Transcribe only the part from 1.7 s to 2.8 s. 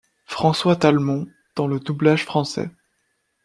doublage français.